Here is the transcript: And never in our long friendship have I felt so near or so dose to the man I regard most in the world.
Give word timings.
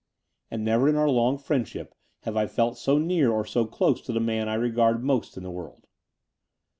And 0.49 0.65
never 0.65 0.89
in 0.89 0.95
our 0.95 1.07
long 1.11 1.37
friendship 1.37 1.93
have 2.21 2.35
I 2.35 2.47
felt 2.47 2.75
so 2.75 2.97
near 2.97 3.31
or 3.31 3.45
so 3.45 3.67
dose 3.67 4.01
to 4.01 4.11
the 4.11 4.19
man 4.19 4.49
I 4.49 4.55
regard 4.55 5.03
most 5.03 5.37
in 5.37 5.43
the 5.43 5.51
world. 5.51 5.85